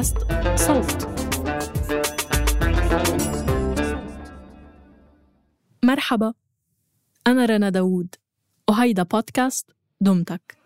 بودكاست 0.00 0.16
صوت. 0.56 1.08
مرحبا 5.82 6.32
أنا 7.26 7.44
رنا 7.44 7.70
داوود 7.70 8.14
وهيدا 8.68 9.02
بودكاست 9.02 9.70
دمتك. 10.00 10.56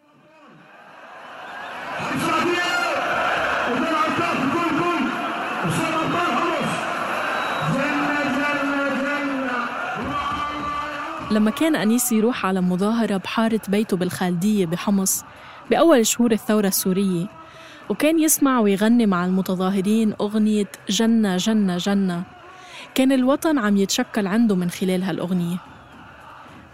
لما 11.31 11.51
كان 11.51 11.77
أنيس 11.77 12.13
يروح 12.13 12.47
على 12.47 12.61
مظاهرة 12.61 13.17
بحارة 13.17 13.61
بيته 13.69 13.97
بالخالدية 13.97 14.67
بحمص 14.67 15.25
بأول 15.71 16.07
شهور 16.07 16.33
الثورة 16.33 16.69
السورية 16.69 17.44
وكان 17.91 18.19
يسمع 18.19 18.61
ويغني 18.61 19.07
مع 19.07 19.25
المتظاهرين 19.25 20.15
أغنية 20.21 20.69
جنة 20.89 21.37
جنة 21.37 21.77
جنة. 21.77 22.23
كان 22.95 23.13
الوطن 23.13 23.59
عم 23.59 23.77
يتشكل 23.77 24.27
عنده 24.27 24.57
من 24.57 24.71
خلال 24.71 25.03
هالأغنية. 25.03 25.57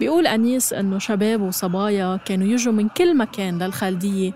بيقول 0.01 0.27
أنيس 0.27 0.73
أنه 0.73 0.98
شباب 0.98 1.41
وصبايا 1.41 2.16
كانوا 2.24 2.46
يجوا 2.46 2.73
من 2.73 2.88
كل 2.88 3.16
مكان 3.16 3.62
للخالدية 3.62 4.32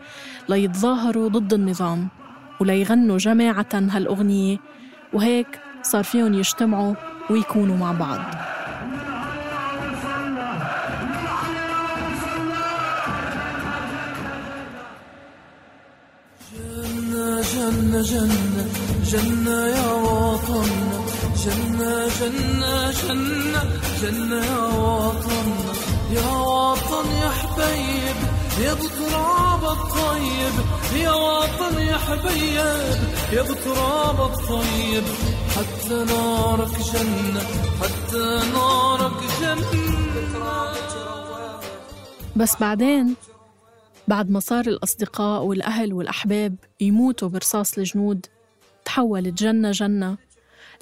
ليتظاهروا 0.49 1.29
ضد 1.29 1.53
النظام 1.53 2.09
وليغنوا 2.61 3.19
جماعة 3.19 3.67
هالأغنية 3.75 4.59
وهيك 5.13 5.61
صار 5.83 6.05
فيهم 6.05 6.35
يجتمعوا 6.35 6.95
ويكونوا 7.31 7.77
مع 7.77 7.93
بعض. 7.93 8.21
جنة 17.65 18.03
جنة 18.03 18.67
جنة 19.05 19.67
يا 19.67 19.93
وطننا 19.93 21.01
جنة 21.45 22.09
جنة 22.21 22.91
جنة 22.91 23.63
جنة 24.03 24.45
يا 24.45 24.59
وطننا 24.59 25.73
يا 26.13 26.27
وطن 26.37 27.07
يا 27.23 27.31
حبيب 27.31 28.17
يا 28.61 28.75
بتراب 28.75 29.65
الطيب. 29.65 30.55
يا 30.97 31.13
وطن 31.13 31.79
يا 31.81 31.99
حبيب 31.99 32.99
يا 33.33 33.43
بتراب 33.43 34.21
الطيب. 34.21 35.05
حتى 35.57 35.95
نارك 35.95 36.77
جنة 36.93 37.43
حتى 37.81 38.41
نارك 38.55 39.21
جنة. 39.41 39.95
بس 42.37 42.57
بعدين 42.61 43.15
بعد 44.09 44.31
ما 44.31 44.41
صار 44.41 44.67
الأصدقاء 44.67 45.43
والأهل 45.43 45.93
والأحباب 45.93 46.57
يموتوا 46.81 47.29
برصاص 47.29 47.79
الجنود 47.79 48.27
تحولت 48.85 49.43
جنة 49.43 49.71
جنة 49.71 50.17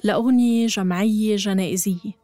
لأغنية 0.03 0.67
جمعية 0.67 1.35
جنائزية. 1.35 2.23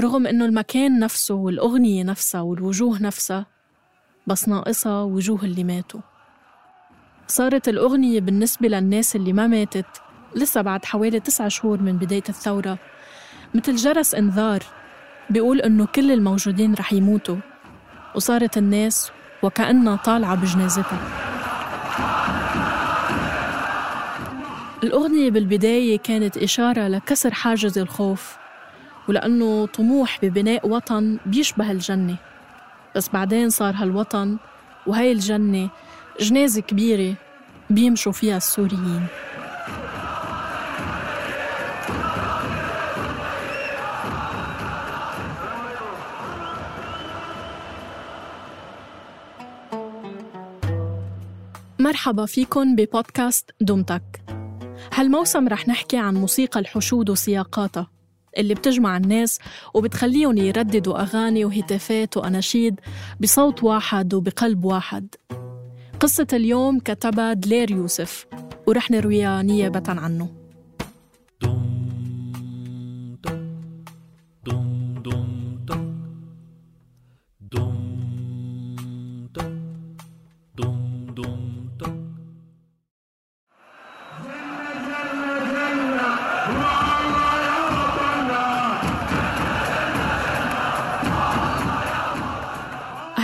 رغم 0.00 0.26
إنه 0.26 0.44
المكان 0.44 0.98
نفسه 0.98 1.34
والأغنية 1.34 2.02
نفسها 2.04 2.40
والوجوه 2.40 3.02
نفسها 3.02 3.46
بس 4.26 4.48
ناقصها 4.48 5.02
وجوه 5.02 5.44
اللي 5.44 5.64
ماتوا. 5.64 6.00
صارت 7.26 7.68
الأغنية 7.68 8.20
بالنسبة 8.20 8.68
للناس 8.68 9.16
اللي 9.16 9.32
ما 9.32 9.46
ماتت 9.46 9.86
لسه 10.36 10.62
بعد 10.62 10.84
حوالي 10.84 11.20
تسعة 11.20 11.48
شهور 11.48 11.82
من 11.82 11.96
بداية 11.98 12.22
الثورة 12.28 12.78
مثل 13.54 13.76
جرس 13.76 14.14
إنذار 14.14 14.62
بيقول 15.30 15.60
إنه 15.60 15.86
كل 15.86 16.10
الموجودين 16.10 16.74
رح 16.74 16.92
يموتوا 16.92 17.36
وصارت 18.14 18.58
الناس 18.58 19.10
وكأنها 19.44 19.96
طالعة 19.96 20.34
بجنازتها. 20.34 20.98
الأغنية 24.84 25.30
بالبداية 25.30 25.98
كانت 25.98 26.36
إشارة 26.36 26.88
لكسر 26.88 27.34
حاجز 27.34 27.78
الخوف 27.78 28.36
ولأنه 29.08 29.66
طموح 29.66 30.18
ببناء 30.22 30.68
وطن 30.68 31.18
بيشبه 31.26 31.70
الجنة. 31.70 32.16
بس 32.96 33.08
بعدين 33.08 33.50
صار 33.50 33.74
هالوطن 33.76 34.36
وهي 34.86 35.12
الجنة 35.12 35.68
جنازة 36.20 36.60
كبيرة 36.60 37.14
بيمشوا 37.70 38.12
فيها 38.12 38.36
السوريين. 38.36 39.06
مرحبا 51.84 52.26
فيكن 52.26 52.76
ببودكاست 52.76 53.50
دمتك 53.60 54.22
هالموسم 54.94 55.48
رح 55.48 55.68
نحكي 55.68 55.96
عن 55.96 56.14
موسيقى 56.14 56.60
الحشود 56.60 57.10
وسياقاتها 57.10 57.90
اللي 58.38 58.54
بتجمع 58.54 58.96
الناس 58.96 59.38
وبتخليهم 59.74 60.38
يرددوا 60.38 61.02
أغاني 61.02 61.44
وهتافات 61.44 62.16
وأناشيد 62.16 62.80
بصوت 63.20 63.62
واحد 63.64 64.14
وبقلب 64.14 64.64
واحد. 64.64 65.14
قصة 66.00 66.26
اليوم 66.32 66.78
كتبها 66.78 67.32
دلير 67.32 67.70
يوسف 67.70 68.26
ورح 68.66 68.90
نرويها 68.90 69.42
نيابة 69.42 69.82
عنه. 69.88 70.43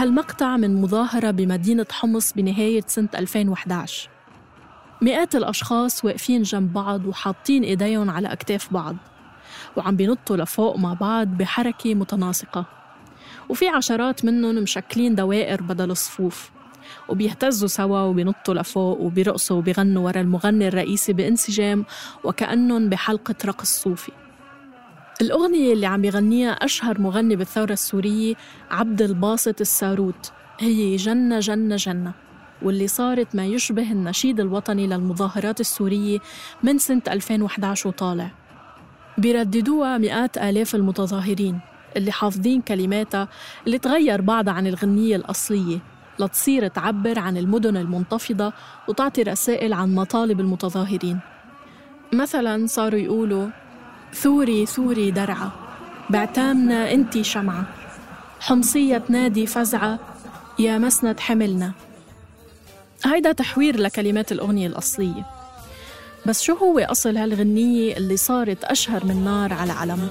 هالمقطع 0.01 0.57
من 0.57 0.81
مظاهرة 0.81 1.31
بمدينة 1.31 1.87
حمص 1.91 2.33
بنهاية 2.33 2.83
سنة 2.87 3.09
2011 3.15 4.09
مئات 5.03 5.35
الأشخاص 5.35 6.05
واقفين 6.05 6.43
جنب 6.43 6.73
بعض 6.73 7.07
وحاطين 7.07 7.63
إيديهم 7.63 8.11
على 8.11 8.33
أكتاف 8.33 8.73
بعض 8.73 8.97
وعم 9.77 9.97
بينطوا 9.97 10.37
لفوق 10.37 10.77
مع 10.77 10.93
بعض 10.93 11.27
بحركة 11.27 11.95
متناسقة. 11.95 12.67
وفي 13.49 13.69
عشرات 13.69 14.25
منهم 14.25 14.55
مشكلين 14.55 15.15
دوائر 15.15 15.63
بدل 15.63 15.91
الصفوف 15.91 16.51
وبيهتزوا 17.09 17.69
سوا 17.69 18.01
وبينطوا 18.01 18.55
لفوق 18.55 19.01
وبيرقصوا 19.01 19.57
وبيغنوا 19.57 20.05
ورا 20.05 20.21
المغني 20.21 20.69
الرئيسي 20.69 21.13
بانسجام 21.13 21.85
وكأنهم 22.25 22.89
بحلقة 22.89 23.35
رقص 23.45 23.83
صوفي. 23.83 24.13
الأغنية 25.21 25.73
اللي 25.73 25.87
عم 25.87 26.05
يغنيها 26.05 26.51
أشهر 26.51 27.01
مغني 27.01 27.37
بالثورة 27.37 27.73
السورية 27.73 28.35
عبد 28.71 29.03
الباسط 29.03 29.61
الساروت. 29.61 30.33
هي 30.61 30.97
جنة 30.97 31.41
جنة 31.41 31.77
جنة 31.77 32.13
واللي 32.63 32.89
صارت 32.89 33.35
ما 33.35 33.47
يشبه 33.47 33.93
النشيد 33.93 34.41
الوطني 34.41 34.87
للمظاهرات 34.87 35.61
السورية 35.61 36.19
من 36.63 36.79
سنة 36.79 37.03
2011 37.09 37.89
وطالع. 37.89 38.31
بيرددوها 39.19 39.99
مئات 39.99 40.39
آلاف 40.39 40.75
المتظاهرين 40.75 41.61
اللي 41.97 42.13
حافظين 42.13 42.61
كلماتها 42.61 43.29
اللي 43.67 43.79
تغير 43.79 44.21
بعضها 44.21 44.55
عن 44.55 44.67
الغنية 44.67 45.17
الأصلية 45.17 45.79
لتصير 46.19 46.69
تعبر 46.69 47.19
عن 47.19 47.37
المدن 47.37 47.77
المنتفضة 47.77 48.53
وتعطي 48.89 49.23
رسائل 49.23 49.73
عن 49.73 49.95
مطالب 49.95 50.41
المتظاهرين. 50.41 51.21
مثلا 52.13 52.67
صاروا 52.67 53.01
يقولوا 53.01 53.49
ثوري 54.15 54.67
ثوري 54.67 55.11
درعة 55.11 55.53
بعتامنا 56.11 56.93
انتي 56.93 57.25
شمعة. 57.25 57.65
حمصية 58.41 58.99
تنادي 58.99 59.47
فزعة. 59.47 59.99
يا 60.59 60.79
مسند 60.79 61.21
حملنا. 61.21 61.73
هيدا 63.05 63.33
تحوير 63.33 63.81
لكلمات 63.81 64.33
الأغنية 64.33 64.67
الأصلية. 64.67 65.27
بس 66.27 66.43
شو 66.43 66.55
هو 66.55 66.79
أصل 66.79 67.17
هالغنية 67.17 67.97
اللي 67.97 68.17
صارت 68.17 68.65
أشهر 68.65 69.05
من 69.05 69.25
نار 69.25 69.53
على 69.53 69.73
علم؟ 69.73 70.09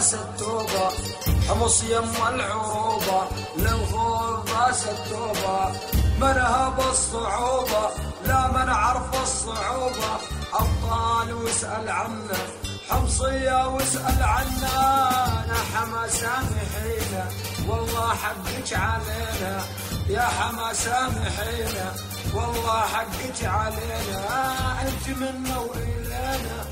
باس 0.00 0.14
التوبة 0.14 0.90
حمص 1.48 1.82
يم 1.82 2.12
العروبة 2.28 3.22
للخوف 3.56 4.52
باس 4.52 4.86
التوبة 4.86 5.72
منها 6.20 6.68
بالصعوبة 6.68 7.90
لا 8.24 8.46
من 8.52 8.68
عرف 8.68 9.22
الصعوبة. 9.22 10.12
أبطال 10.52 11.32
واسأل 11.32 11.88
عنه 11.88 12.38
حمصية 12.90 13.68
واسأل 13.68 14.22
عنا. 14.22 14.76
حما 15.74 16.08
سامحينا 16.08 17.24
والله 17.68 18.14
حقك 18.14 18.72
علينا. 18.72 19.62
يا 20.08 20.22
حما 20.22 20.72
سامحينا 20.72 21.92
والله 22.34 22.80
حقك 22.80 23.44
علينا. 23.44 24.20
أنت 24.82 25.18
منا 25.18 25.58
وإلينا 25.58 26.64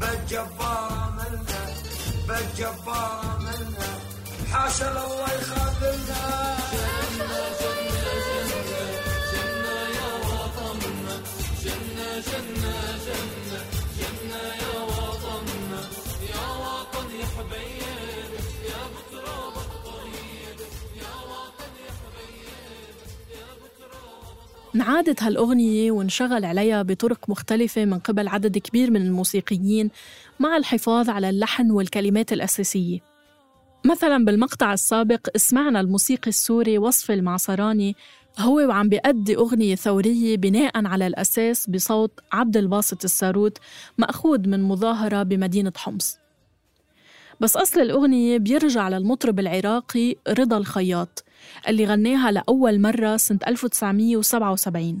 بالجبارة 0.00 1.12
منا 1.18 1.71
بالجبارة 2.28 3.38
منا 3.38 3.90
حاشا 4.52 4.88
الله 4.90 5.24
يخذلنا 5.24 6.52
انعادت 24.74 25.22
هالأغنية 25.22 25.90
وانشغل 25.90 26.44
عليها 26.44 26.82
بطرق 26.82 27.30
مختلفة 27.30 27.84
من 27.84 27.98
قبل 27.98 28.28
عدد 28.28 28.58
كبير 28.58 28.90
من 28.90 29.02
الموسيقيين 29.02 29.90
مع 30.42 30.56
الحفاظ 30.56 31.10
على 31.10 31.30
اللحن 31.30 31.70
والكلمات 31.70 32.32
الأساسية. 32.32 32.98
مثلا 33.84 34.24
بالمقطع 34.24 34.72
السابق 34.72 35.36
سمعنا 35.36 35.80
الموسيقي 35.80 36.28
السوري 36.28 36.78
وصف 36.78 37.10
المعصراني 37.10 37.96
هو 38.38 38.54
وعم 38.68 38.88
بيأدي 38.88 39.36
أغنية 39.36 39.74
ثورية 39.74 40.36
بناء 40.36 40.86
على 40.86 41.06
الأساس 41.06 41.70
بصوت 41.70 42.20
عبد 42.32 42.56
الباسط 42.56 43.04
الساروت 43.04 43.58
مأخوذ 43.98 44.48
من 44.48 44.62
مظاهرة 44.62 45.22
بمدينة 45.22 45.72
حمص. 45.76 46.18
بس 47.40 47.56
أصل 47.56 47.80
الأغنية 47.80 48.38
بيرجع 48.38 48.88
للمطرب 48.88 49.38
العراقي 49.38 50.16
رضا 50.28 50.56
الخياط 50.56 51.24
اللي 51.68 51.84
غناها 51.84 52.30
لأول 52.30 52.80
مرة 52.80 53.16
سنة 53.16 53.38
1977 53.46 55.00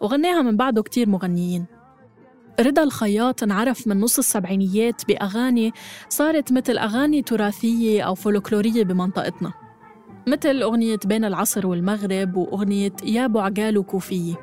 وغناها 0.00 0.42
من 0.42 0.56
بعده 0.56 0.82
كتير 0.82 1.08
مغنيين. 1.08 1.77
رضا 2.60 2.82
الخياط 2.82 3.42
انعرف 3.42 3.86
من 3.86 4.00
نص 4.00 4.18
السبعينيات 4.18 5.02
بأغاني 5.08 5.72
صارت 6.08 6.52
مثل 6.52 6.78
أغاني 6.78 7.22
تراثية 7.22 8.02
أو 8.02 8.14
فولكلورية 8.14 8.84
بمنطقتنا. 8.84 9.52
مثل 10.26 10.62
أغنية 10.62 10.98
بين 11.04 11.24
العصر 11.24 11.66
والمغرب 11.66 12.36
وأغنية 12.36 12.92
يا 13.04 13.24
أبو 13.24 13.38
عقال 13.38 13.78
وكوفية 13.78 14.34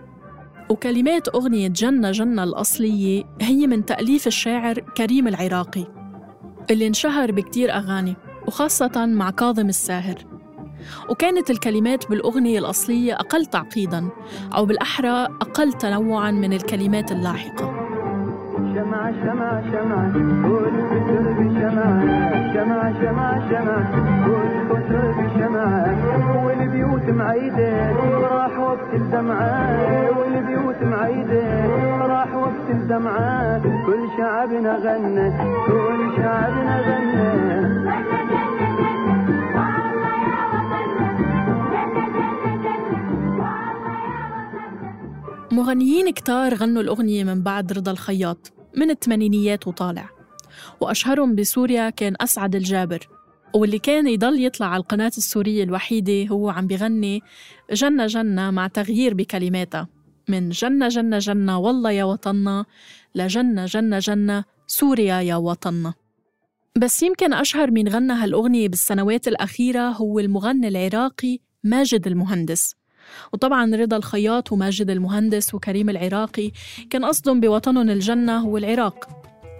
وكلمات 0.69 1.27
أغنية 1.27 1.67
جنة 1.67 2.11
جنة 2.11 2.43
الأصلية 2.43 3.23
هي 3.41 3.67
من 3.67 3.85
تأليف 3.85 4.27
الشاعر 4.27 4.79
كريم 4.79 5.27
العراقي 5.27 5.85
اللي 6.71 6.87
انشهر 6.87 7.31
بكتير 7.31 7.73
أغاني 7.73 8.15
وخاصة 8.47 9.05
مع 9.05 9.29
كاظم 9.29 9.69
الساهر. 9.69 10.25
وكانت 11.09 11.49
الكلمات 11.49 12.09
بالأغنية 12.09 12.59
الأصلية 12.59 13.13
أقل 13.13 13.45
تعقيداً 13.45 14.09
أو 14.55 14.65
بالأحرى 14.65 15.25
أقل 15.41 15.73
تنوعاً 15.73 16.31
من 16.31 16.53
الكلمات 16.53 17.11
اللاحقة. 17.11 17.84
شمع 19.05 19.11
شمع 19.11 19.61
شمع 19.71 20.01
والفتر 20.49 21.25
بشمع 21.39 21.89
شمع 22.53 22.93
شمع 23.01 23.49
شمع 23.49 23.77
والفتر 24.27 25.03
بشمع 25.11 25.69
والبيوت 26.45 27.09
معيدة 27.09 27.91
راح 28.17 28.59
وقت 28.59 28.93
الدمعة. 28.93 30.19
والبيوت 30.19 30.83
معيدة 30.83 31.65
راح 32.05 32.35
وقت 32.35 32.69
الدمعة. 32.69 33.61
كل 33.85 34.07
شعبنا 34.17 34.75
غنى 34.75 35.27
كل 35.67 36.17
شعبنا 36.17 36.81
غنى 36.81 37.35
مغنيين 45.51 46.11
كتار 46.13 46.53
غنوا 46.53 46.81
الأغنية 46.81 47.23
من 47.23 47.41
بعد 47.41 47.73
رضا 47.73 47.91
الخياط. 47.91 48.51
من 48.77 48.89
الثمانينيات 48.89 49.67
وطالع. 49.67 50.09
وأشهرهم 50.81 51.35
بسوريا 51.35 51.89
كان 51.89 52.15
أسعد 52.21 52.55
الجابر. 52.55 53.07
واللي 53.53 53.79
كان 53.79 54.07
يضل 54.07 54.45
يطلع 54.45 54.67
على 54.67 54.81
القناة 54.81 55.11
السورية 55.17 55.63
الوحيدة 55.63 56.27
هو 56.27 56.49
عم 56.49 56.67
بغني 56.67 57.21
جنة 57.71 58.05
جنة 58.05 58.51
مع 58.51 58.67
تغيير 58.67 59.13
بكلماتها. 59.13 59.87
من 60.29 60.49
جنة 60.49 60.87
جنة 60.87 61.17
جنة 61.17 61.59
والله 61.59 61.91
يا 61.91 62.03
وطننا 62.03 62.65
لجنة 63.15 63.65
جنة 63.65 63.99
جنة 63.99 64.43
سوريا 64.67 65.21
يا 65.21 65.35
وطننا. 65.35 65.93
بس 66.77 67.03
يمكن 67.03 67.33
أشهر 67.33 67.71
من 67.71 67.87
غنى 67.87 68.13
هالأغنية 68.13 68.69
بالسنوات 68.69 69.27
الأخيرة 69.27 69.89
هو 69.89 70.19
المغني 70.19 70.67
العراقي 70.67 71.39
ماجد 71.63 72.07
المهندس. 72.07 72.75
وطبعا 73.33 73.75
رضا 73.75 73.97
الخياط 73.97 74.51
وماجد 74.51 74.89
المهندس 74.89 75.53
وكريم 75.53 75.89
العراقي 75.89 76.51
كان 76.89 77.05
قصدهم 77.05 77.39
بوطنهم 77.39 77.89
الجنة 77.89 78.37
هو 78.37 78.57
العراق 78.57 79.09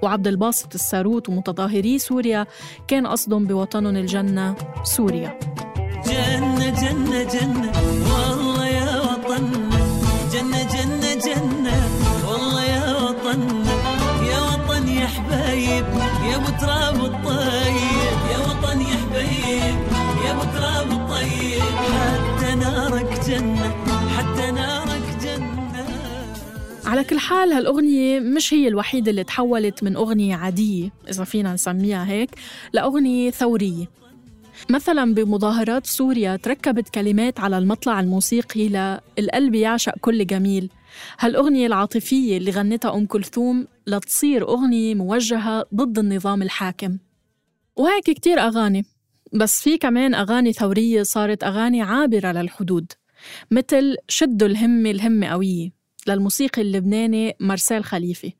وعبد 0.03 0.27
الباسط 0.27 0.73
الساروت 0.73 1.29
ومتظاهري 1.29 1.99
سوريا 1.99 2.45
كان 2.87 3.07
قصدهم 3.07 3.45
بوطنهم 3.45 3.95
الجنة 3.95 4.55
سوريا. 4.83 5.39
جنة 6.05 6.69
جنة 6.69 7.23
جنة. 7.23 7.84
جنة 23.27 23.69
حتى 24.17 24.51
نارك 24.51 25.17
جنة. 25.23 25.85
على 26.85 27.03
كل 27.03 27.19
حال 27.19 27.53
هالأغنية 27.53 28.19
مش 28.19 28.53
هي 28.53 28.67
الوحيدة 28.67 29.11
اللي 29.11 29.23
تحولت 29.23 29.83
من 29.83 29.95
أغنية 29.95 30.35
عادية 30.35 30.89
إذا 31.09 31.23
فينا 31.23 31.53
نسميها 31.53 32.07
هيك 32.07 32.29
لأغنية 32.73 33.31
ثورية. 33.31 33.85
مثلا 34.69 35.13
بمظاهرات 35.13 35.87
سوريا 35.87 36.35
تركبت 36.35 36.89
كلمات 36.89 37.39
على 37.39 37.57
المطلع 37.57 37.99
الموسيقي 37.99 38.69
للقلب 39.17 39.55
يعشق 39.55 39.93
كل 40.01 40.27
جميل. 40.27 40.69
هالأغنية 41.19 41.67
العاطفية 41.67 42.37
اللي 42.37 42.51
غنتها 42.51 42.95
أم 42.95 43.05
كلثوم 43.05 43.67
لتصير 43.87 44.47
أغنية 44.47 44.95
موجهة 44.95 45.65
ضد 45.75 45.99
النظام 45.99 46.41
الحاكم. 46.41 46.97
وهيك 47.75 48.03
كتير 48.03 48.39
أغاني 48.39 48.85
بس 49.33 49.61
في 49.61 49.77
كمان 49.77 50.13
أغاني 50.13 50.53
ثورية 50.53 51.03
صارت 51.03 51.43
أغاني 51.43 51.81
عابرة 51.81 52.31
للحدود. 52.31 52.91
مثل 53.51 53.95
شدوا 54.07 54.47
الهمة 54.47 54.91
الهمة 54.91 55.27
قوية. 55.27 55.69
للموسيقي 56.07 56.61
اللبناني 56.61 57.35
مارسيل 57.39 57.83
خليفة. 57.83 58.31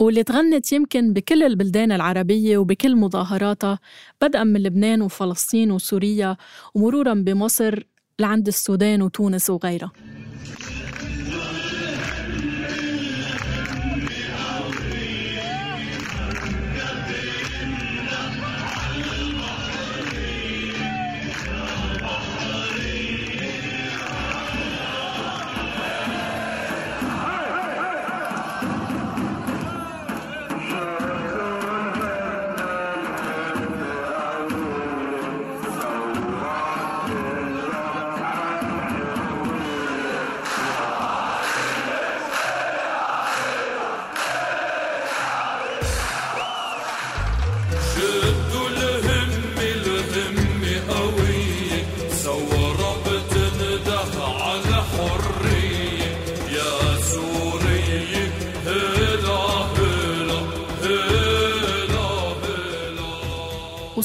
واللي 0.00 0.22
تغنت 0.22 0.72
يمكن 0.72 1.12
بكل 1.12 1.42
البلدان 1.42 1.92
العربية 1.92 2.58
وبكل 2.58 2.96
مظاهراتها 2.96 3.78
بدءا 4.22 4.44
من 4.44 4.62
لبنان 4.62 5.02
وفلسطين 5.02 5.70
وسوريا 5.70 6.36
ومرورا 6.74 7.14
بمصر 7.14 7.84
لعند 8.18 8.46
السودان 8.46 9.02
وتونس 9.02 9.50
وغيرها. 9.50 9.92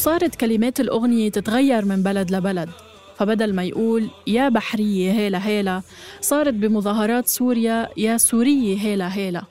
وصارت 0.03 0.35
كلمات 0.35 0.79
الأغنية 0.79 1.29
تتغير 1.29 1.85
من 1.85 2.03
بلد 2.03 2.31
لبلد. 2.31 2.69
فبدل 3.17 3.55
ما 3.55 3.63
يقول 3.63 4.09
يا 4.27 4.49
بحرية 4.49 5.11
هيلا 5.11 5.47
هيلا 5.47 5.81
صارت 6.21 6.53
بمظاهرات 6.53 7.27
سوريا 7.27 7.89
يا 7.97 8.17
سورية 8.17 8.77
هيلا 8.77 9.15
هيلا. 9.15 9.43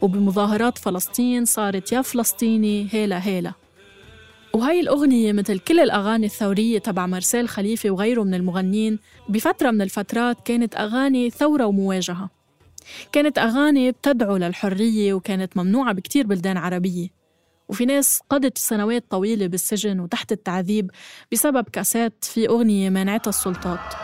وبمظاهرات 0.00 0.78
فلسطين 0.78 1.44
صارت 1.44 1.92
يا 1.92 2.02
فلسطيني 2.02 2.88
هيلا 2.90 3.26
هيلا. 3.26 3.52
وهي 4.52 4.80
الأغنية 4.80 5.32
مثل 5.32 5.58
كل 5.58 5.80
الأغاني 5.80 6.26
الثورية 6.26 6.78
تبع 6.78 7.06
مرسال 7.06 7.48
خليفة 7.48 7.90
وغيره 7.90 8.22
من 8.22 8.34
المغنين 8.34 8.98
بفترة 9.28 9.70
من 9.70 9.82
الفترات 9.82 10.36
كانت 10.44 10.76
أغاني 10.76 11.30
ثورة 11.30 11.64
ومواجهة. 11.64 12.30
كانت 13.12 13.38
أغاني 13.38 13.90
بتدعو 13.90 14.36
للحرية 14.36 15.14
وكانت 15.14 15.56
ممنوعة 15.56 15.92
بكتير 15.92 16.26
بلدان 16.26 16.56
عربية. 16.56 17.25
وفي 17.68 17.86
ناس 17.86 18.20
قضت 18.30 18.58
سنوات 18.58 19.04
طويلة 19.10 19.46
بالسجن 19.46 20.00
وتحت 20.00 20.32
التعذيب 20.32 20.90
بسبب 21.32 21.68
كأسات 21.68 22.24
في 22.24 22.48
أغنية 22.48 22.90
مانعتها 22.90 23.28
السلطات. 23.28 23.94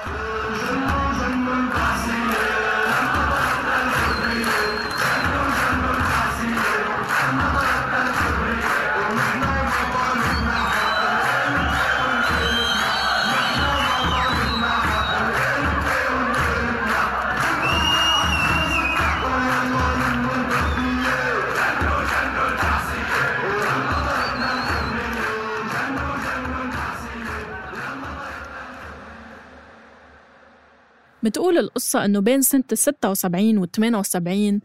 بتقول 31.23 31.59
القصة 31.59 32.05
إنه 32.05 32.21
بين 32.21 32.43
سنة 32.43 32.65
ال 32.73 32.79
76 32.79 33.59
وال 33.59 33.71
78 33.71 34.61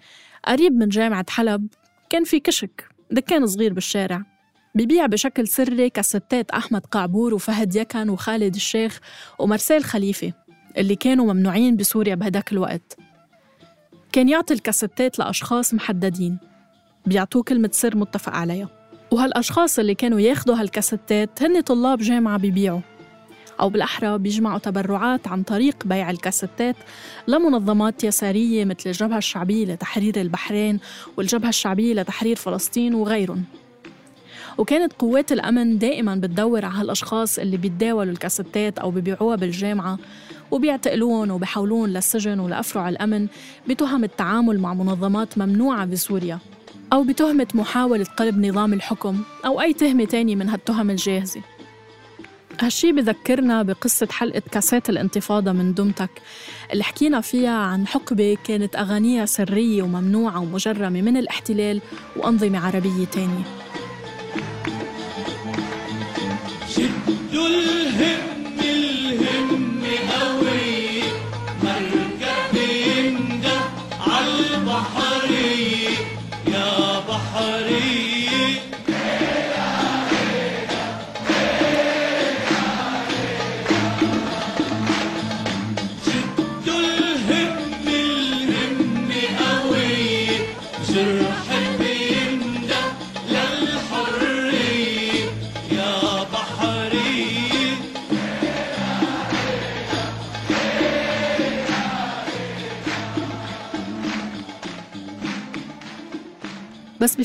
قريب 0.46 0.74
من 0.74 0.90
جامعة 0.90 1.26
حلب 1.30 1.68
كان 2.10 2.24
في 2.24 2.40
كشك 2.40 2.88
دكان 3.12 3.48
صغير 3.48 3.74
بالشارع. 3.74 4.24
ببيع 4.76 5.06
بشكل 5.06 5.48
سري 5.48 5.90
كاسيتات 5.90 6.52
أحمد 6.52 6.86
قعبور 6.86 7.34
وفهد 7.34 7.76
يكن 7.76 8.10
وخالد 8.10 8.56
الشيخ 8.56 9.00
ومرسال 9.40 9.84
خليفة 9.84 10.34
اللي 10.78 10.96
كانوا 10.96 11.34
ممنوعين 11.34 11.76
بسوريا 11.76 12.16
بهداك 12.16 12.52
الوقت. 12.52 12.98
كان 14.12 14.30
يعطي 14.30 14.54
الكاسيتات 14.54 15.20
لأشخاص 15.20 15.74
محددين. 15.74 16.38
بيعطوه 17.06 17.44
كلمة 17.44 17.70
سر 17.74 17.98
متفق 17.98 18.34
عليها. 18.34 18.70
وهالأشخاص 19.12 19.80
اللي 19.80 19.96
كانوا 19.96 20.20
ياخدوا 20.20 20.56
هالكاسيتات 20.56 21.44
هن 21.44 21.62
طلاب 21.62 22.00
جامعة 22.00 22.38
بيبيعوا. 22.38 22.82
أو 23.60 23.70
بالأحرى 23.70 24.18
بيجمعوا 24.18 24.60
تبرعات 24.60 25.28
عن 25.28 25.44
طريق 25.44 25.76
بيع 25.86 26.10
الكاسيتات 26.10 26.76
لمنظمات 27.28 28.04
يسارية 28.04 28.66
مثل 28.66 28.84
الجبهة 28.86 29.18
الشعبية 29.18 29.66
لتحرير 29.66 30.22
البحرين 30.22 30.80
والجبهة 31.18 31.50
الشعبية 31.50 31.94
لتحرير 31.94 32.36
فلسطين 32.36 32.96
وغيرهم. 32.96 33.44
وكانت 34.58 34.94
قوات 34.94 35.32
الأمن 35.32 35.78
دائما 35.78 36.16
بتدور 36.16 36.66
على 36.66 36.76
هالأشخاص 36.76 37.40
اللي 37.40 37.58
بيتداولوا 37.58 38.12
الكاسيتات 38.14 38.80
أو 38.80 38.92
بيبيعوها 38.92 39.36
بالجامعة 39.36 39.98
وبيعتقلون 40.52 41.32
وبيحولون 41.32 41.90
للسجن 41.90 42.40
ولأفرع 42.40 42.90
الأمن 42.90 43.28
بتهم 43.70 44.04
التعامل 44.04 44.60
مع 44.60 44.74
منظمات 44.74 45.38
ممنوعة 45.38 45.86
بسوريا 45.86 46.40
أو 46.94 47.04
بتهمة 47.04 47.48
محاولة 47.54 48.06
قلب 48.18 48.46
نظام 48.46 48.74
الحكم 48.74 49.22
أو 49.46 49.62
أي 49.62 49.74
تهمة 49.74 50.06
تانية 50.06 50.36
من 50.36 50.50
هالتهم 50.50 50.90
الجاهزة. 50.90 51.42
هالشي 52.62 52.92
بذكرنا 52.92 53.64
بقصة 53.64 54.08
حلقة 54.12 54.42
كاسات 54.52 54.90
الانتفاضة 54.90 55.52
من 55.52 55.74
دمتك 55.74 56.10
اللي 56.74 56.84
حكينا 56.84 57.22
فيها 57.22 57.58
عن 57.58 57.88
حقبة 57.88 58.38
كانت 58.44 58.76
أغانيها 58.76 59.26
سرية 59.26 59.84
وممنوعة 59.84 60.40
ومجرمة 60.40 61.02
من 61.02 61.18
الاحتلال 61.18 61.82
وأنظمة 62.16 62.66
عربية 62.66 63.06
تانية. 63.06 63.44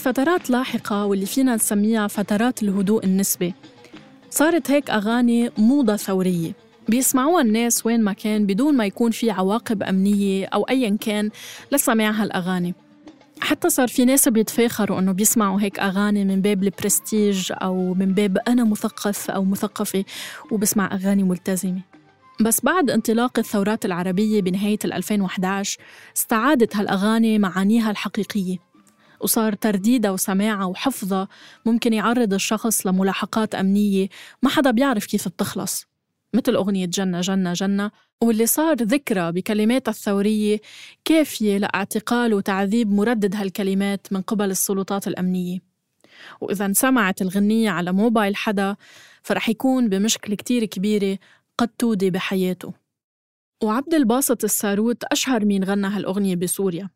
بفترات 0.02 0.50
لاحقة 0.50 1.06
واللي 1.06 1.26
فينا 1.26 1.54
نسميها 1.54 2.06
فترات 2.06 2.62
الهدوء 2.62 3.04
النسبي. 3.04 3.54
صارت 4.30 4.70
هيك 4.70 4.90
أغاني 4.90 5.50
موضة 5.58 5.96
ثورية. 5.96 6.52
بيسمعوها 6.88 7.42
الناس 7.42 7.86
وين 7.86 8.04
ما 8.04 8.12
كان 8.12 8.46
بدون 8.46 8.76
ما 8.76 8.86
يكون 8.86 9.10
في 9.10 9.30
عواقب 9.30 9.82
أمنية 9.82 10.46
أو 10.46 10.62
أيا 10.62 10.96
كان 11.00 11.30
لسماع 11.72 12.10
هالأغاني. 12.10 12.74
حتى 13.40 13.70
صار 13.70 13.88
في 13.88 14.04
ناس 14.04 14.28
بيتفاخروا 14.28 14.98
إنه 14.98 15.12
بيسمعوا 15.12 15.60
هيك 15.60 15.80
أغاني 15.80 16.24
من 16.24 16.40
باب 16.40 16.62
البرستيج 16.62 17.52
أو 17.52 17.94
من 17.94 18.14
باب 18.14 18.38
أنا 18.48 18.64
مثقف 18.64 19.30
أو 19.30 19.44
مثقفة 19.44 20.04
وبسمع 20.50 20.94
أغاني 20.94 21.22
ملتزمة. 21.22 21.80
بس 22.40 22.60
بعد 22.60 22.90
انطلاق 22.90 23.38
الثورات 23.38 23.84
العربية 23.84 24.42
بنهاية 24.42 24.78
ال 24.84 24.92
2011 24.92 25.78
استعادت 26.16 26.76
هالأغاني 26.76 27.38
معانيها 27.38 27.90
الحقيقية. 27.90 28.71
وصار 29.22 29.52
ترديدها 29.54 30.10
وسماعها 30.10 30.64
وحفظها 30.64 31.28
ممكن 31.66 31.92
يعرض 31.92 32.34
الشخص 32.34 32.86
لملاحقات 32.86 33.54
أمنية. 33.54 34.08
ما 34.42 34.50
حدا 34.50 34.70
بيعرف 34.70 35.06
كيف 35.06 35.28
بتخلص. 35.28 35.86
مثل 36.34 36.54
أغنية 36.54 36.86
جنة 36.86 37.20
جنة 37.20 37.52
جنة. 37.52 37.90
واللي 38.22 38.46
صار 38.46 38.76
ذكرى 38.76 39.32
بكلماتها 39.32 39.90
الثورية 39.92 40.60
كافية 41.04 41.58
لإعتقال 41.58 42.34
وتعذيب 42.34 42.92
مردد 42.92 43.36
هالكلمات 43.36 44.06
من 44.10 44.22
قبل 44.22 44.50
السلطات 44.50 45.08
الأمنية. 45.08 45.58
وإذا 46.40 46.66
انسمعت 46.66 47.22
الغنية 47.22 47.70
على 47.70 47.92
موبايل 47.92 48.36
حدا 48.36 48.76
فرح 49.22 49.48
يكون 49.48 49.88
بمشكلة 49.88 50.36
كتير 50.36 50.64
كبيرة 50.64 51.18
قد 51.58 51.68
تودي 51.68 52.10
بحياته. 52.10 52.72
وعبد 53.62 53.94
الباسط 53.94 54.44
الساروت 54.44 55.04
أشهر 55.04 55.44
مين 55.44 55.64
غنى 55.64 55.86
هالأغنية 55.86 56.36
بسوريا. 56.36 56.88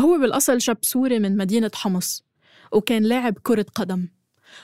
هو 0.00 0.18
بالأصل 0.18 0.60
شاب 0.60 0.78
سوري 0.82 1.18
من 1.18 1.36
مدينة 1.36 1.70
حمص 1.74 2.24
وكان 2.72 3.02
لاعب 3.02 3.38
كرة 3.42 3.66
قدم 3.74 4.08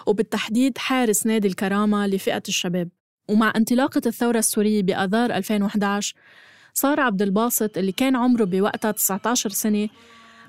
وبالتحديد 0.06 0.78
حارس 0.78 1.26
نادي 1.26 1.48
الكرامة 1.48 2.06
لفئة 2.06 2.42
الشباب. 2.48 2.88
ومع 3.28 3.52
انطلاقة 3.56 4.02
الثورة 4.06 4.38
السورية 4.38 4.82
بآذار 4.82 5.30
2011 5.30 6.14
صار 6.74 7.00
عبد 7.00 7.22
الباسط 7.22 7.78
اللي 7.78 7.92
كان 7.92 8.16
عمره 8.16 8.44
بوقتها 8.44 8.90
19 8.90 9.50
سنة 9.50 9.88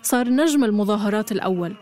صار 0.01 0.29
نجم 0.29 0.63
المظاهرات 0.63 1.31
الأول 1.31 1.75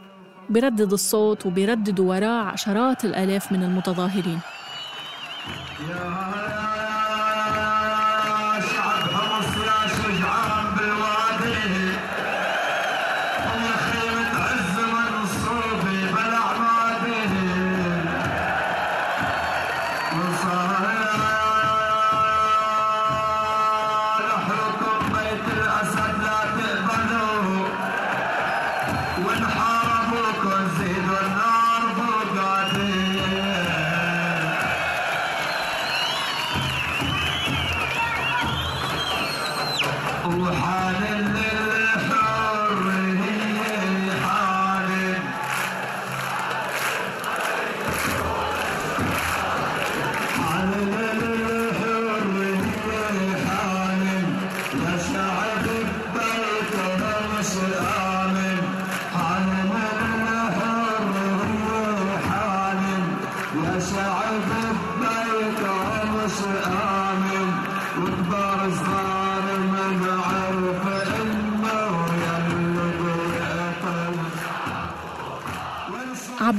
بيردد 0.50 0.94
الصوت 0.94 1.46
وبيرددوا 1.46 2.10
وراه 2.10 2.42
عشرات 2.44 3.06
الآلاف 3.06 3.52
من 3.52 3.64
المتظاهرين. 3.64 4.40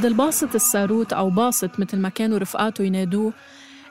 عبد 0.07 0.13
الباسط 0.13 0.55
الساروت 0.55 1.13
أو 1.13 1.31
باسط 1.31 1.81
مثل 1.81 1.99
ما 1.99 2.09
كانوا 2.09 2.39
رفقاته 2.39 2.85
ينادوه 2.85 3.33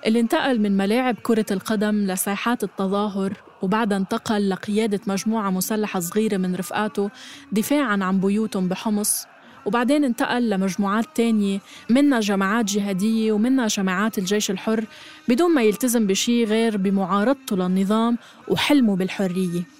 اللي 0.05 0.19
انتقل 0.19 0.60
من 0.60 0.77
ملاعب 0.77 1.15
كرة 1.24 1.45
القدم 1.51 1.95
لساحات 1.95 2.63
التظاهر 2.63 3.34
وبعدها 3.62 3.98
انتقل 3.98 4.50
لقيادة 4.50 5.00
مجموعة 5.07 5.50
مسلحة 5.50 6.00
صغيرة 6.00 6.38
من 6.38 6.55
رفقاته 6.55 7.10
دفاعاً 7.51 8.03
عن 8.03 8.19
بيوتهم 8.19 8.67
بحمص 8.67 9.25
وبعدين 9.65 10.03
انتقل 10.03 10.50
لمجموعات 10.50 11.05
تانية 11.15 11.60
منها 11.89 12.19
جماعات 12.19 12.65
جهادية 12.65 13.31
ومنها 13.31 13.67
جماعات 13.67 14.17
الجيش 14.17 14.51
الحر 14.51 14.86
بدون 15.27 15.53
ما 15.53 15.63
يلتزم 15.63 16.07
بشي 16.07 16.43
غير 16.43 16.77
بمعارضته 16.77 17.55
للنظام 17.55 18.17
وحلمه 18.48 18.95
بالحرية. 18.95 19.75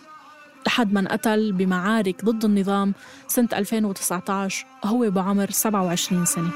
لحد 0.68 0.94
ما 0.94 1.00
انقتل 1.00 1.52
بمعارك 1.52 2.26
ضد 2.26 2.46
النظام 2.46 2.94
سنة 3.28 3.50
2019 3.54 4.66
هو 4.86 5.10
بعمر 5.12 5.52
27 5.52 6.26
سنة. 6.26 6.50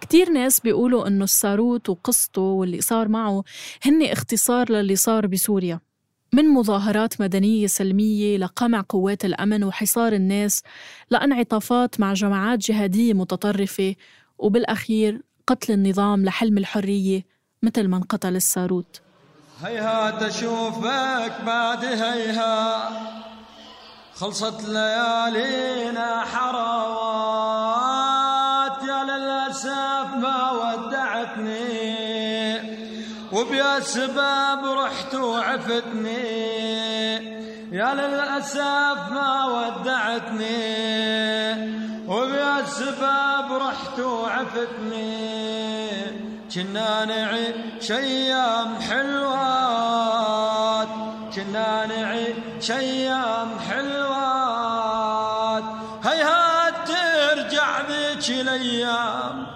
كتير 0.00 0.30
ناس 0.30 0.60
بيقولوا 0.60 1.06
إنه 1.06 1.24
الساروت 1.24 1.88
وقصته 1.88 2.40
واللي 2.40 2.80
صار 2.80 3.08
معه 3.08 3.44
هن 3.82 4.02
اختصار 4.02 4.72
للي 4.72 4.96
صار 4.96 5.26
بسوريا. 5.26 5.80
من 6.32 6.48
مظاهرات 6.48 7.20
مدنية 7.20 7.66
سلمية 7.66 8.36
لقمع 8.36 8.84
قوات 8.88 9.24
الأمن 9.24 9.64
وحصار 9.64 10.12
الناس 10.12 10.62
لانعطافات 11.10 12.00
مع 12.00 12.12
جماعات 12.12 12.58
جهادية 12.58 13.12
متطرفة. 13.12 13.94
وبالأخير 14.38 15.22
قتل 15.46 15.72
النظام 15.72 16.24
لحلم 16.24 16.58
الحرية 16.58 17.26
مثل 17.62 17.88
ما 17.88 17.96
انقتل 17.96 18.36
الساروت 18.36 19.00
هيهات 19.64 20.22
اشوفك 20.22 21.32
بعد 21.46 21.84
هيها 21.84 22.90
خلصت 24.14 24.68
ليالينا 24.68 26.24
حراوات 26.24 27.64
يا 28.82 29.04
للأسف 29.04 30.14
ما 30.16 30.50
ودعتني 30.50 31.94
وبيا 33.32 33.80
سبب 33.80 34.64
رحت 34.64 35.14
وعفتني. 35.14 36.54
يا 37.72 37.94
للأسف 37.94 39.10
ما 39.10 39.44
ودعتني 39.44 40.54
وبيا 42.08 42.64
سبب 42.66 43.52
رحت 43.52 43.98
وعفتني. 43.98 45.44
كنا 46.54 47.04
نعيش 47.04 47.92
أيام 47.92 48.80
حلوات. 48.80 50.88
كنا 51.34 51.86
نعيش 51.86 52.70
أيام 52.70 53.58
حلوات. 53.70 55.64
هيهات 56.04 56.74
ترجع 56.88 57.80
ذيك 57.80 58.30
الأيام. 58.30 59.46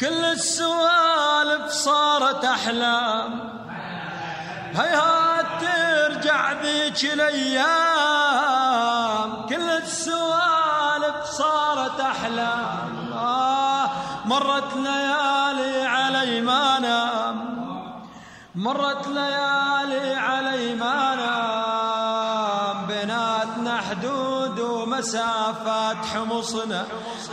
كل 0.00 0.24
السوالف 0.24 1.68
صارت 1.68 2.44
أحلام. 2.44 3.50
هيهات 4.74 5.46
ترجع 5.60 6.52
ذيك 6.52 7.04
الأيام. 7.12 7.70
كل 9.48 9.70
السوالف 9.70 10.49
صارت 11.40 12.00
احلام 12.00 13.12
آه 13.12 13.90
مرت 14.24 14.76
ليالي 14.76 15.86
علي 15.86 16.40
ما 16.40 16.78
نام. 16.78 17.36
مرت 18.54 19.08
ليالي 19.08 20.14
علي 20.14 20.74
ما 20.74 21.14
نام. 21.14 22.86
بيناتنا 22.86 23.74
حدود 23.76 24.60
ومسافات 24.60 25.96
حمصنا. 26.12 26.86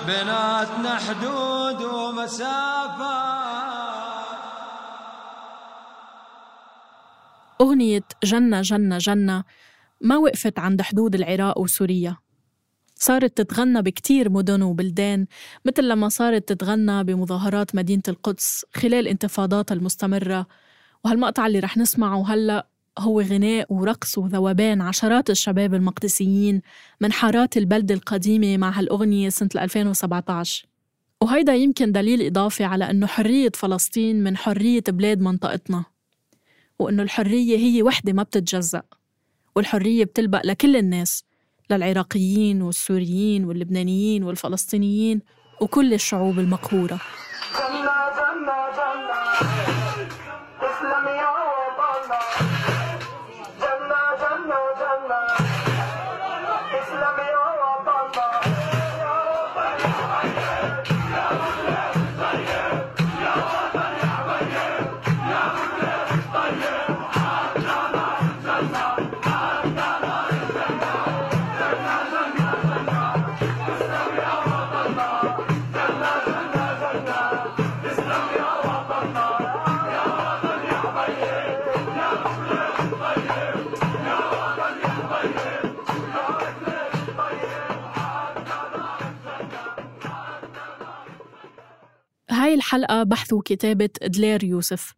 بيناتنا 0.08 0.95
حدود 0.95 1.82
ومسافات. 1.84 3.38
أغنية 7.62 8.08
جنة 8.23 8.62
جنة 8.62 8.97
جنة 8.97 9.43
ما 10.01 10.17
وقفت 10.17 10.60
عند 10.60 10.82
حدود 10.82 11.15
العراق 11.15 11.58
وسوريا. 11.60 12.26
صارت 12.99 13.38
تتغنى 13.38 13.81
بكتير 13.81 14.29
مدن 14.29 14.62
وبلدان 14.62 15.25
مثل 15.65 15.83
لما 15.88 16.10
صارت 16.10 16.49
تتغنى 16.49 17.03
بمظاهرات 17.03 17.75
مدينة 17.75 18.03
القدس 18.07 18.65
خلال 18.75 19.07
انتفاضاتها 19.07 19.75
المستمرة. 19.75 20.47
وهالمقطع 21.05 21.47
اللي 21.47 21.60
رح 21.60 21.77
نسمعه 21.77 22.33
هلأ 22.33 22.67
هو 22.99 23.21
غناء 23.21 23.73
ورقص 23.73 24.17
وذوبان 24.17 24.81
عشرات 24.81 25.29
الشباب 25.29 25.73
المقدسيين 25.73 26.62
من 27.01 27.12
حارات 27.12 27.57
البلدة 27.57 27.95
القديمة 27.95 28.57
مع 28.57 28.69
هالأغنية 28.79 29.29
سنة 29.29 29.49
2017 29.55 30.65
وهيدا 31.21 31.53
يمكن 31.55 31.91
دليل 31.91 32.21
إضافي 32.21 32.63
على 32.63 32.89
أنه 32.89 33.07
حرية 33.07 33.51
فلسطين 33.53 34.23
من 34.23 34.38
حرية 34.38 34.83
بلاد 34.88 35.21
منطقتنا 35.21 35.86
وأنه 36.79 37.03
الحرية 37.03 37.57
هي 37.57 37.83
وحدة 37.83 38.13
ما 38.13 38.23
بتتجزأ 38.23 38.81
والحرية 39.55 40.03
بتلبق 40.05 40.45
لكل 40.45 40.75
الناس. 40.75 41.23
للعراقيين 41.71 42.62
والسوريين 42.62 43.45
واللبنانيين 43.45 44.23
والفلسطينيين 44.23 45.21
وكل 45.62 45.93
الشعوب 45.93 46.39
المقهورة. 46.39 46.99
هاي 92.47 92.53
الحلقة 92.53 93.03
بحث 93.03 93.33
وكتابة 93.33 93.89
دلير 94.01 94.43
يوسف. 94.43 94.93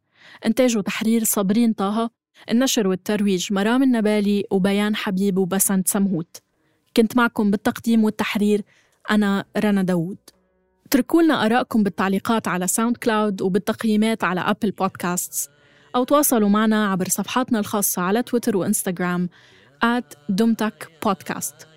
إنتاج 0.46 0.78
وتحرير 0.78 1.24
صابرين 1.24 1.74
طه 1.74 2.10
النشر 2.52 2.88
والترويج 2.88 3.54
مرام 3.54 3.84
النبالي 3.84 4.44
وبيان 4.52 4.96
حبيب 4.96 5.38
وبسنت 5.38 5.88
سمهوت. 5.88 6.38
كنت 6.98 7.18
معكم 7.18 7.52
بالتقديم 7.52 8.04
والتحرير 8.04 8.62
أنا 9.12 9.46
رنا 9.58 9.84
داوود. 9.84 10.18
اتركوا 10.86 11.22
لنا 11.22 11.46
آرائكم 11.46 11.84
بالتعليقات 11.84 12.48
على 12.48 12.68
SoundCloud 12.68 13.42
وبالتقييمات 13.42 14.24
على 14.24 14.42
Apple 14.42 14.72
Podcasts. 14.72 15.50
أو 15.96 16.04
تواصلوا 16.04 16.50
معنا 16.50 16.92
عبر 16.92 17.10
صفحاتنا 17.10 17.60
الخاصة 17.60 18.02
على 18.02 18.24
تويتر 18.24 18.58
وإنستغرام 18.58 19.30
دمتك 20.30 20.92
بودكاست 21.06 21.69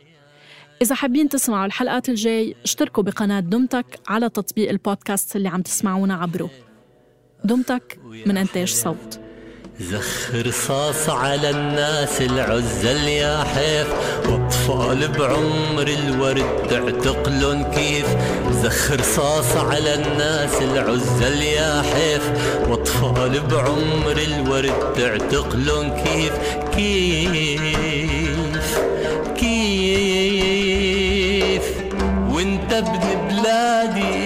إذا 0.83 0.95
حابين 0.95 1.29
تسمعوا 1.29 1.66
الحلقات 1.66 2.09
الجاي 2.09 2.55
اشتركوا 2.64 3.03
بقناة 3.03 3.40
دمتك 3.40 3.87
على 4.09 4.29
تطبيق 4.29 4.71
البودكاست 4.71 5.37
اللي 5.37 5.49
عم 5.49 5.62
تسمعونا 5.62 6.14
عبره. 6.14 6.51
دمتك 7.45 7.99
من 8.27 8.37
إنتاج 8.37 8.68
صوت. 8.68 9.21
زخ 9.81 10.35
رصاص 10.35 11.09
على 11.09 11.51
الناس 11.51 12.23
العزل 12.23 13.09
يا 13.09 13.45
حيف 13.45 13.88
وأطفال 14.29 15.09
بعمر 15.09 15.88
الورد 15.88 16.66
تعتقلن 16.71 17.64
كيف. 17.64 18.07
زخ 18.51 18.90
رصاص 18.92 19.57
على 19.57 19.95
الناس 19.95 20.62
العزل 20.62 21.42
يا 21.42 21.83
حيف 21.83 22.31
وأطفال 22.68 23.40
بعمر 23.40 24.18
الورد 24.18 24.95
تعتقلن 24.97 26.05
كيف 26.05 26.33
كيف. 26.77 28.21
بلادي 33.29 34.21